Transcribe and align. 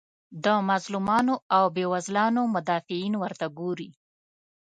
د 0.43 0.45
مظلومانو 0.69 1.35
او 1.57 1.63
بیوزلانو 1.75 2.41
مدافعین 2.55 3.13
ورته 3.17 3.45
ګوري. 3.59 3.89